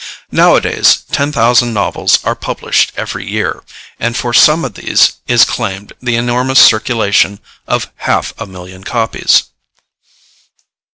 [0.31, 3.63] Nowadays ten thousand novels are published every year,
[3.99, 9.43] and for some of these is claimed the enormous circulation of half a million copies.